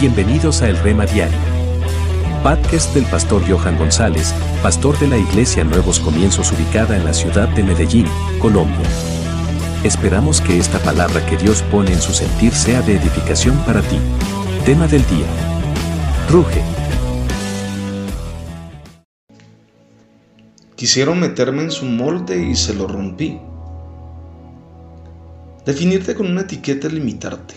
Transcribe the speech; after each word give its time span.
Bienvenidos 0.00 0.60
a 0.60 0.68
El 0.68 0.76
Rema 0.78 1.06
Diario. 1.06 1.38
Podcast 2.42 2.92
del 2.94 3.04
pastor 3.04 3.42
Johan 3.48 3.78
González, 3.78 4.34
pastor 4.60 4.98
de 4.98 5.06
la 5.06 5.16
Iglesia 5.16 5.62
Nuevos 5.62 6.00
Comienzos 6.00 6.50
ubicada 6.52 6.96
en 6.96 7.04
la 7.04 7.14
ciudad 7.14 7.48
de 7.50 7.62
Medellín, 7.62 8.06
Colombia. 8.40 8.86
Esperamos 9.84 10.40
que 10.40 10.58
esta 10.58 10.80
palabra 10.80 11.24
que 11.26 11.36
Dios 11.36 11.62
pone 11.62 11.92
en 11.92 12.00
su 12.00 12.12
sentir 12.12 12.52
sea 12.52 12.82
de 12.82 12.96
edificación 12.96 13.56
para 13.64 13.82
ti. 13.82 13.96
Tema 14.66 14.88
del 14.88 15.06
día. 15.06 15.26
Ruge. 16.28 16.60
Quisieron 20.74 21.20
meterme 21.20 21.62
en 21.62 21.70
su 21.70 21.84
molde 21.86 22.44
y 22.44 22.56
se 22.56 22.74
lo 22.74 22.88
rompí. 22.88 23.40
Definirte 25.64 26.16
con 26.16 26.26
una 26.26 26.42
etiqueta 26.42 26.88
es 26.88 26.92
limitarte. 26.92 27.54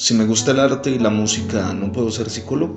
Si 0.00 0.14
me 0.14 0.24
gusta 0.24 0.52
el 0.52 0.60
arte 0.60 0.90
y 0.90 0.98
la 0.98 1.10
música, 1.10 1.74
no 1.74 1.92
puedo 1.92 2.10
ser 2.10 2.30
psicólogo. 2.30 2.74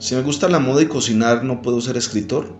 Si 0.00 0.16
me 0.16 0.22
gusta 0.22 0.48
la 0.48 0.58
moda 0.58 0.82
y 0.82 0.86
cocinar, 0.86 1.44
no 1.44 1.62
puedo 1.62 1.80
ser 1.80 1.96
escritor. 1.96 2.58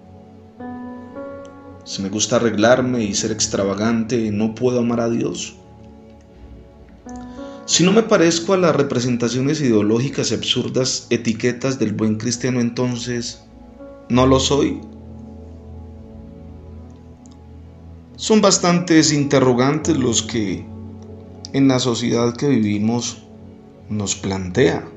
Si 1.83 2.01
me 2.03 2.09
gusta 2.09 2.37
arreglarme 2.37 3.03
y 3.03 3.15
ser 3.15 3.33
extravagante, 3.33 4.31
no 4.31 4.55
puedo 4.55 4.79
amar 4.79 5.01
a 5.01 5.11
Dios. 5.11 5.57
Si 7.67 7.83
no 7.83 7.91
me 7.91 8.05
parezco 8.05 8.53
a 8.53 8.59
las 8.59 8.77
representaciones 8.77 9.61
ideológicas 9.61 10.31
y 10.31 10.35
absurdas 10.35 11.09
etiquetas 11.11 11.81
del 11.81 11.95
buen 11.95 12.15
cristiano, 12.15 12.61
entonces 12.61 13.43
no 14.09 14.25
lo 14.25 14.39
soy. 14.39 14.81
Son 18.15 18.41
bastantes 18.41 19.13
interrogantes 19.13 19.97
los 19.97 20.23
que 20.23 20.71
en 21.53 21.69
la 21.69 21.79
sociedad 21.79 22.35
que 22.35 22.49
vivimos 22.49 23.23
nos 23.89 24.17
plantea. 24.17 24.89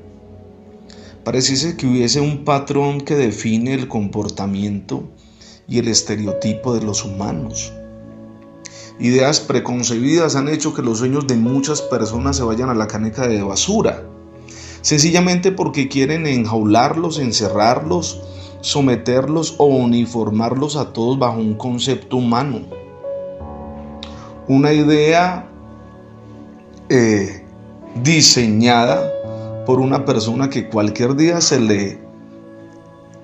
Pareciese 1.24 1.76
que 1.76 1.86
hubiese 1.86 2.20
un 2.20 2.44
patrón 2.44 3.00
que 3.00 3.14
define 3.14 3.74
el 3.74 3.88
comportamiento 3.88 5.04
y 5.68 5.78
el 5.78 5.88
estereotipo 5.88 6.74
de 6.74 6.82
los 6.82 7.04
humanos. 7.04 7.72
Ideas 8.98 9.40
preconcebidas 9.40 10.36
han 10.36 10.48
hecho 10.48 10.72
que 10.72 10.80
los 10.80 10.98
sueños 10.98 11.26
de 11.26 11.36
muchas 11.36 11.82
personas 11.82 12.36
se 12.36 12.44
vayan 12.44 12.70
a 12.70 12.74
la 12.74 12.86
caneca 12.86 13.28
de 13.28 13.42
basura, 13.42 14.04
sencillamente 14.80 15.52
porque 15.52 15.88
quieren 15.88 16.26
enjaularlos, 16.26 17.18
encerrarlos, 17.18 18.22
someterlos 18.62 19.56
o 19.58 19.66
uniformarlos 19.66 20.76
a 20.76 20.94
todos 20.94 21.18
bajo 21.18 21.38
un 21.38 21.54
concepto 21.54 22.16
humano. 22.16 22.62
Una 24.48 24.72
idea 24.72 25.50
eh, 26.88 27.44
diseñada 28.02 29.12
por 29.66 29.80
una 29.80 30.04
persona 30.04 30.48
que 30.48 30.68
cualquier 30.68 31.16
día 31.16 31.40
se 31.40 31.60
le 31.60 31.98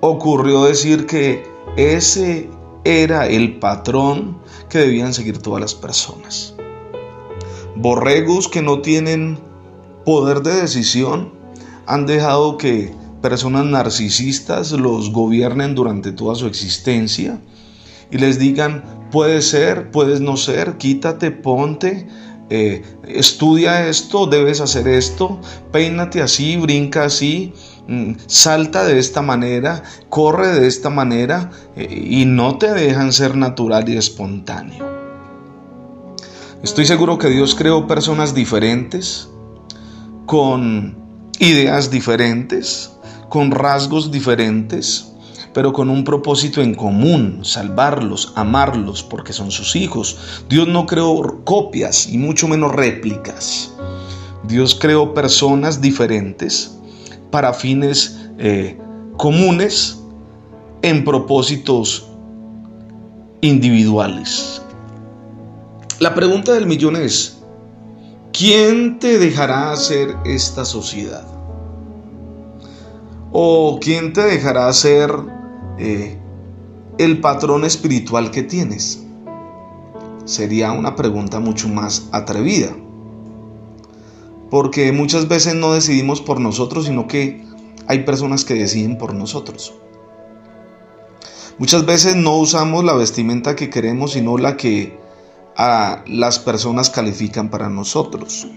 ocurrió 0.01 0.65
decir 0.65 1.05
que 1.05 1.43
ese 1.77 2.49
era 2.83 3.27
el 3.27 3.59
patrón 3.59 4.37
que 4.69 4.79
debían 4.79 5.13
seguir 5.13 5.37
todas 5.37 5.61
las 5.61 5.73
personas. 5.73 6.55
Borregos 7.75 8.49
que 8.49 8.61
no 8.61 8.81
tienen 8.81 9.39
poder 10.05 10.41
de 10.41 10.61
decisión 10.61 11.31
han 11.85 12.05
dejado 12.05 12.57
que 12.57 12.93
personas 13.21 13.65
narcisistas 13.65 14.71
los 14.73 15.11
gobiernen 15.11 15.75
durante 15.75 16.11
toda 16.11 16.35
su 16.35 16.47
existencia 16.47 17.39
y 18.11 18.17
les 18.17 18.37
digan, 18.37 19.07
puedes 19.11 19.47
ser, 19.47 19.91
puedes 19.91 20.19
no 20.19 20.35
ser, 20.35 20.77
quítate, 20.77 21.31
ponte, 21.31 22.07
eh, 22.55 22.83
estudia 23.07 23.87
esto, 23.87 24.27
debes 24.27 24.61
hacer 24.61 24.87
esto, 24.87 25.41
peínate 25.71 26.21
así, 26.21 26.55
brinca 26.55 27.05
así, 27.05 27.51
mm, 27.87 28.11
salta 28.27 28.85
de 28.85 28.99
esta 28.99 29.23
manera, 29.23 29.81
corre 30.09 30.49
de 30.49 30.67
esta 30.67 30.91
manera 30.91 31.49
eh, 31.75 31.87
y 31.91 32.25
no 32.25 32.59
te 32.59 32.71
dejan 32.71 33.11
ser 33.11 33.35
natural 33.35 33.89
y 33.89 33.97
espontáneo. 33.97 34.85
Estoy 36.61 36.85
seguro 36.85 37.17
que 37.17 37.29
Dios 37.29 37.55
creó 37.55 37.87
personas 37.87 38.35
diferentes, 38.35 39.27
con 40.27 40.95
ideas 41.39 41.89
diferentes, 41.89 42.91
con 43.29 43.49
rasgos 43.49 44.11
diferentes, 44.11 45.11
pero 45.53 45.71
con 45.71 45.89
un 45.89 46.03
propósito 46.03 46.61
en 46.61 46.73
común, 46.73 47.39
salvarlos, 47.43 48.33
amarlos, 48.35 49.03
porque 49.03 49.33
son 49.33 49.51
sus 49.51 49.75
hijos. 49.75 50.17
Dios 50.49 50.67
no 50.67 50.85
creó 50.85 51.43
copias 51.43 52.07
y 52.07 52.17
mucho 52.17 52.47
menos 52.47 52.73
réplicas. 52.73 53.71
Dios 54.43 54.75
creó 54.75 55.13
personas 55.13 55.79
diferentes 55.79 56.77
para 57.29 57.53
fines 57.53 58.19
eh, 58.39 58.77
comunes 59.17 59.99
en 60.81 61.05
propósitos 61.05 62.07
individuales. 63.41 64.61
La 65.99 66.13
pregunta 66.15 66.53
del 66.53 66.65
millón 66.65 66.95
es, 66.95 67.37
¿quién 68.33 68.99
te 68.99 69.19
dejará 69.19 69.71
hacer 69.71 70.15
esta 70.25 70.65
sociedad? 70.65 71.25
¿O 73.31 73.79
quién 73.81 74.13
te 74.13 74.21
dejará 74.21 74.67
hacer 74.67 75.09
eh, 75.77 76.17
el 76.97 77.21
patrón 77.21 77.65
espiritual 77.65 78.31
que 78.31 78.43
tienes? 78.43 79.03
Sería 80.25 80.71
una 80.71 80.95
pregunta 80.95 81.39
mucho 81.39 81.67
más 81.67 82.07
atrevida. 82.11 82.75
Porque 84.49 84.91
muchas 84.91 85.27
veces 85.27 85.55
no 85.55 85.73
decidimos 85.73 86.21
por 86.21 86.39
nosotros, 86.39 86.85
sino 86.85 87.07
que 87.07 87.43
hay 87.87 88.03
personas 88.03 88.45
que 88.45 88.53
deciden 88.53 88.97
por 88.97 89.13
nosotros. 89.13 89.73
Muchas 91.57 91.85
veces 91.85 92.15
no 92.15 92.37
usamos 92.37 92.83
la 92.83 92.93
vestimenta 92.93 93.55
que 93.55 93.69
queremos, 93.69 94.13
sino 94.13 94.37
la 94.37 94.57
que 94.57 94.97
a 95.55 96.03
las 96.07 96.39
personas 96.39 96.89
califican 96.89 97.49
para 97.49 97.69
nosotros. 97.69 98.47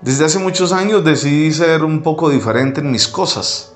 Desde 0.00 0.24
hace 0.24 0.38
muchos 0.38 0.72
años 0.72 1.04
decidí 1.04 1.52
ser 1.52 1.84
un 1.84 2.02
poco 2.02 2.30
diferente 2.30 2.80
en 2.80 2.90
mis 2.90 3.08
cosas. 3.08 3.74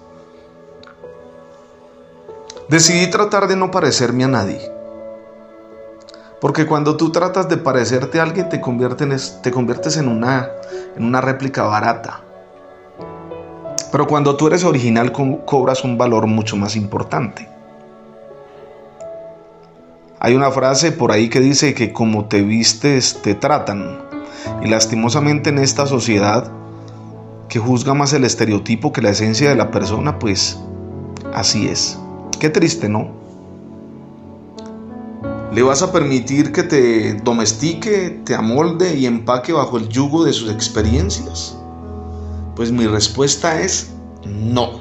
Decidí 2.72 3.06
tratar 3.10 3.48
de 3.48 3.54
no 3.54 3.70
parecerme 3.70 4.24
a 4.24 4.28
nadie. 4.28 4.58
Porque 6.40 6.64
cuando 6.64 6.96
tú 6.96 7.12
tratas 7.12 7.46
de 7.46 7.58
parecerte 7.58 8.18
a 8.18 8.22
alguien 8.22 8.48
te, 8.48 8.56
te 8.56 9.50
conviertes 9.50 9.96
en 9.98 10.08
una, 10.08 10.48
en 10.96 11.04
una 11.04 11.20
réplica 11.20 11.64
barata. 11.64 12.22
Pero 13.90 14.06
cuando 14.06 14.36
tú 14.36 14.46
eres 14.46 14.64
original 14.64 15.12
cobras 15.12 15.84
un 15.84 15.98
valor 15.98 16.26
mucho 16.26 16.56
más 16.56 16.74
importante. 16.74 17.46
Hay 20.18 20.34
una 20.34 20.50
frase 20.50 20.92
por 20.92 21.12
ahí 21.12 21.28
que 21.28 21.40
dice 21.40 21.74
que 21.74 21.92
como 21.92 22.24
te 22.24 22.40
vistes 22.40 23.20
te 23.20 23.34
tratan. 23.34 24.00
Y 24.62 24.68
lastimosamente 24.68 25.50
en 25.50 25.58
esta 25.58 25.84
sociedad 25.84 26.50
que 27.50 27.58
juzga 27.58 27.92
más 27.92 28.14
el 28.14 28.24
estereotipo 28.24 28.94
que 28.94 29.02
la 29.02 29.10
esencia 29.10 29.50
de 29.50 29.56
la 29.56 29.70
persona, 29.70 30.18
pues 30.18 30.58
así 31.34 31.68
es. 31.68 31.98
Qué 32.42 32.50
triste, 32.50 32.88
¿no? 32.88 33.08
¿Le 35.54 35.62
vas 35.62 35.80
a 35.80 35.92
permitir 35.92 36.50
que 36.50 36.64
te 36.64 37.14
domestique, 37.22 38.20
te 38.24 38.34
amolde 38.34 38.96
y 38.96 39.06
empaque 39.06 39.52
bajo 39.52 39.78
el 39.78 39.88
yugo 39.88 40.24
de 40.24 40.32
sus 40.32 40.50
experiencias? 40.50 41.56
Pues 42.56 42.72
mi 42.72 42.88
respuesta 42.88 43.60
es 43.60 43.92
no. 44.26 44.80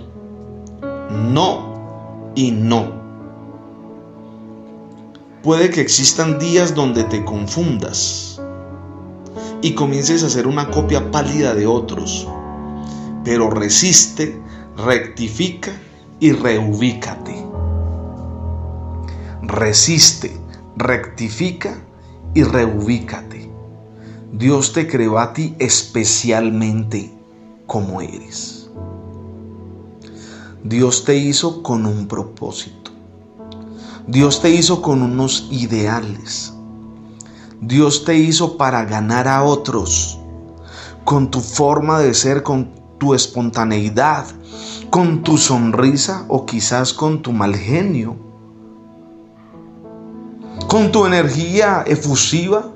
No 1.32 2.32
y 2.34 2.50
no. 2.50 2.94
Puede 5.44 5.70
que 5.70 5.82
existan 5.82 6.40
días 6.40 6.74
donde 6.74 7.04
te 7.04 7.24
confundas 7.24 8.42
y 9.62 9.76
comiences 9.76 10.24
a 10.24 10.26
hacer 10.26 10.48
una 10.48 10.72
copia 10.72 11.12
pálida 11.12 11.54
de 11.54 11.68
otros, 11.68 12.28
pero 13.24 13.52
resiste, 13.52 14.42
rectifica 14.84 15.72
y 16.20 16.32
reubícate. 16.32 17.41
Resiste, 19.52 20.32
rectifica 20.78 21.78
y 22.34 22.44
reubícate. 22.44 23.52
Dios 24.32 24.72
te 24.72 24.88
creó 24.88 25.20
a 25.20 25.34
ti 25.34 25.58
especialmente 25.60 27.14
como 27.68 28.00
eres. 28.00 28.70
Dios 30.64 31.04
te 31.04 31.18
hizo 31.18 31.62
con 31.64 31.86
un 31.86 32.08
propósito. 32.08 32.92
Dios 34.08 34.42
te 34.42 34.52
hizo 34.52 34.82
con 34.82 35.02
unos 35.02 35.50
ideales. 35.52 36.54
Dios 37.60 38.06
te 38.06 38.16
hizo 38.16 38.56
para 38.56 38.86
ganar 38.86 39.28
a 39.28 39.44
otros, 39.44 40.18
con 41.04 41.30
tu 41.30 41.42
forma 41.42 42.00
de 42.00 42.14
ser, 42.14 42.42
con 42.42 42.72
tu 43.00 43.14
espontaneidad, 43.14 44.28
con 44.90 45.24
tu 45.24 45.38
sonrisa 45.38 46.24
o 46.30 46.46
quizás 46.46 46.94
con 46.94 47.22
tu 47.22 47.34
mal 47.34 47.54
genio, 47.54 48.31
con 50.68 50.92
tu 50.92 51.06
energía 51.06 51.84
efusiva 51.86 52.72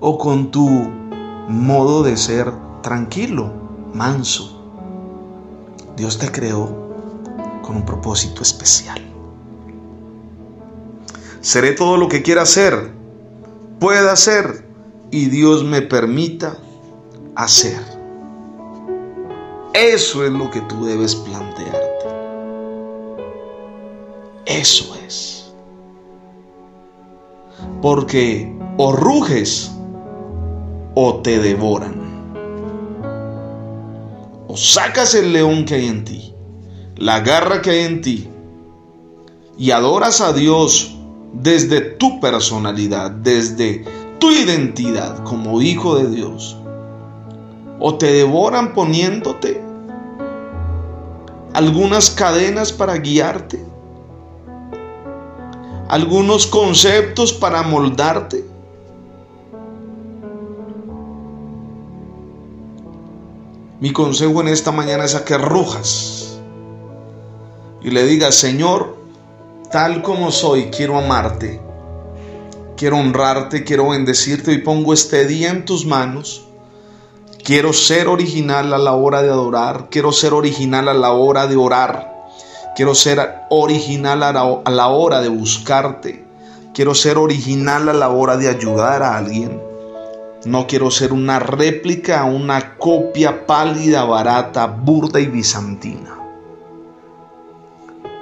o 0.00 0.18
con 0.18 0.50
tu 0.50 0.68
modo 1.48 2.02
de 2.02 2.16
ser 2.16 2.52
tranquilo, 2.82 3.52
manso. 3.94 4.62
Dios 5.96 6.18
te 6.18 6.30
creó 6.30 6.66
con 7.62 7.76
un 7.76 7.84
propósito 7.84 8.42
especial. 8.42 9.02
Seré 11.40 11.72
todo 11.72 11.96
lo 11.96 12.08
que 12.08 12.22
quiera 12.22 12.46
ser, 12.46 12.92
pueda 13.78 14.14
ser 14.16 14.66
y 15.10 15.26
Dios 15.26 15.64
me 15.64 15.82
permita 15.82 16.56
hacer. 17.34 17.80
Eso 19.74 20.24
es 20.24 20.32
lo 20.32 20.50
que 20.50 20.60
tú 20.62 20.84
debes 20.84 21.14
plantearte. 21.14 21.88
Eso 24.46 24.94
es. 25.06 25.47
Porque 27.82 28.52
o 28.76 28.92
ruges 28.92 29.70
o 30.94 31.20
te 31.22 31.38
devoran. 31.38 31.94
O 34.48 34.56
sacas 34.56 35.14
el 35.14 35.32
león 35.32 35.64
que 35.64 35.74
hay 35.74 35.86
en 35.86 36.04
ti, 36.04 36.34
la 36.96 37.20
garra 37.20 37.62
que 37.62 37.70
hay 37.70 37.84
en 37.84 38.00
ti, 38.00 38.28
y 39.58 39.70
adoras 39.72 40.20
a 40.20 40.32
Dios 40.32 40.96
desde 41.32 41.80
tu 41.80 42.20
personalidad, 42.20 43.10
desde 43.10 43.84
tu 44.18 44.30
identidad 44.30 45.22
como 45.24 45.60
hijo 45.60 45.96
de 45.96 46.08
Dios. 46.10 46.56
O 47.80 47.96
te 47.96 48.06
devoran 48.06 48.72
poniéndote 48.74 49.62
algunas 51.52 52.10
cadenas 52.10 52.72
para 52.72 52.96
guiarte, 52.96 53.64
algunos 55.88 56.46
conceptos 56.46 57.32
para 57.32 57.62
moldarte. 57.62 58.44
Mi 63.80 63.92
consejo 63.92 64.40
en 64.42 64.48
esta 64.48 64.70
mañana 64.70 65.04
es 65.04 65.14
a 65.14 65.24
que 65.24 65.38
rujas 65.38 66.40
y 67.80 67.90
le 67.90 68.04
digas, 68.04 68.34
Señor, 68.34 68.96
tal 69.70 70.02
como 70.02 70.30
soy, 70.30 70.64
quiero 70.66 70.98
amarte, 70.98 71.60
quiero 72.76 72.98
honrarte, 72.98 73.64
quiero 73.64 73.90
bendecirte 73.90 74.52
y 74.52 74.58
pongo 74.58 74.92
este 74.92 75.26
día 75.26 75.50
en 75.50 75.64
tus 75.64 75.86
manos. 75.86 76.44
Quiero 77.44 77.72
ser 77.72 78.08
original 78.08 78.74
a 78.74 78.78
la 78.78 78.92
hora 78.92 79.22
de 79.22 79.30
adorar, 79.30 79.88
quiero 79.90 80.12
ser 80.12 80.34
original 80.34 80.88
a 80.88 80.94
la 80.94 81.12
hora 81.12 81.46
de 81.46 81.56
orar, 81.56 82.17
quiero 82.78 82.94
ser 82.94 83.18
original 83.50 84.22
a 84.22 84.70
la, 84.70 84.86
hora 84.86 85.20
de 85.20 85.28
buscarte, 85.28 86.24
quiero 86.72 86.94
ser 86.94 87.18
original 87.18 87.88
a 87.88 87.92
la 87.92 88.08
hora 88.08 88.36
de 88.36 88.48
ayudar 88.48 89.02
a 89.02 89.18
alguien. 89.18 89.60
No 90.44 90.68
quiero 90.68 90.88
ser 90.92 91.12
una 91.12 91.40
réplica, 91.40 92.22
una 92.22 92.76
copia 92.76 93.46
pálida, 93.46 94.04
barata, 94.04 94.68
burda 94.68 95.18
y 95.18 95.26
bizantina. 95.26 96.16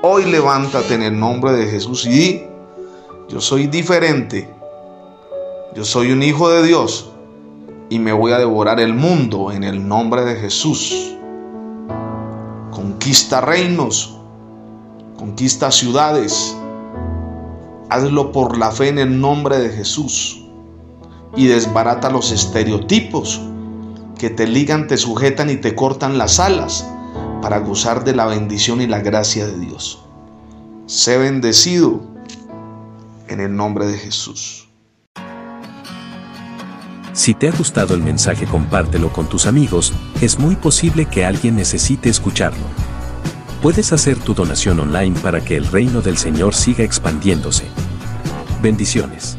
Hoy 0.00 0.24
levántate 0.24 0.94
en 0.94 1.02
el 1.02 1.20
nombre 1.20 1.52
de 1.52 1.66
Jesús 1.66 2.06
y 2.06 2.08
di, 2.08 2.42
yo 3.28 3.42
soy 3.42 3.66
diferente. 3.66 4.48
Yo 5.74 5.84
soy 5.84 6.12
un 6.12 6.22
hijo 6.22 6.48
de 6.48 6.62
Dios 6.62 7.10
y 7.90 7.98
me 7.98 8.14
voy 8.14 8.32
a 8.32 8.38
devorar 8.38 8.80
el 8.80 8.94
mundo 8.94 9.52
en 9.52 9.64
el 9.64 9.86
nombre 9.86 10.24
de 10.24 10.36
Jesús. 10.36 11.14
Conquista 12.70 13.42
reinos, 13.42 14.15
conquista 15.16 15.70
ciudades. 15.70 16.56
Hazlo 17.88 18.32
por 18.32 18.58
la 18.58 18.70
fe 18.70 18.88
en 18.88 18.98
el 18.98 19.20
nombre 19.20 19.58
de 19.58 19.70
Jesús 19.70 20.44
y 21.36 21.46
desbarata 21.46 22.10
los 22.10 22.32
estereotipos 22.32 23.40
que 24.18 24.30
te 24.30 24.46
ligan, 24.46 24.86
te 24.86 24.96
sujetan 24.96 25.50
y 25.50 25.56
te 25.56 25.74
cortan 25.74 26.18
las 26.18 26.40
alas 26.40 26.86
para 27.42 27.58
gozar 27.58 28.04
de 28.04 28.14
la 28.14 28.26
bendición 28.26 28.80
y 28.80 28.86
la 28.86 29.00
gracia 29.00 29.46
de 29.46 29.58
Dios. 29.58 30.02
Sé 30.86 31.18
bendecido 31.18 32.00
en 33.28 33.40
el 33.40 33.54
nombre 33.54 33.86
de 33.86 33.98
Jesús. 33.98 34.68
Si 37.12 37.34
te 37.34 37.48
ha 37.48 37.52
gustado 37.52 37.94
el 37.94 38.02
mensaje 38.02 38.46
compártelo 38.46 39.12
con 39.12 39.26
tus 39.26 39.46
amigos, 39.46 39.92
es 40.20 40.38
muy 40.38 40.54
posible 40.54 41.06
que 41.06 41.24
alguien 41.24 41.56
necesite 41.56 42.08
escucharlo. 42.08 42.85
Puedes 43.62 43.92
hacer 43.92 44.18
tu 44.18 44.34
donación 44.34 44.78
online 44.80 45.18
para 45.20 45.40
que 45.40 45.56
el 45.56 45.66
reino 45.66 46.02
del 46.02 46.18
Señor 46.18 46.54
siga 46.54 46.84
expandiéndose. 46.84 47.64
Bendiciones. 48.62 49.38